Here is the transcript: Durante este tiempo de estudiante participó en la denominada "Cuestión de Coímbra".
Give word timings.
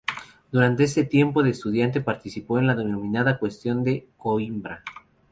Durante 0.51 0.85
este 0.85 1.03
tiempo 1.03 1.43
de 1.43 1.51
estudiante 1.51 2.01
participó 2.01 2.57
en 2.57 2.65
la 2.65 2.73
denominada 2.73 3.37
"Cuestión 3.37 3.83
de 3.83 4.07
Coímbra". 4.17 4.83